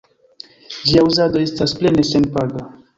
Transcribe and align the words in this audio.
Ĝia 0.87 1.05
uzado 1.11 1.45
estas 1.47 1.79
plene 1.83 2.11
senpaga. 2.15 2.71